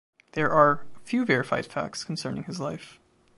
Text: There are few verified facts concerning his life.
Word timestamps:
There 0.31 0.49
are 0.49 0.83
few 1.03 1.25
verified 1.25 1.67
facts 1.67 2.03
concerning 2.03 2.45
his 2.45 2.59
life. 2.59 2.99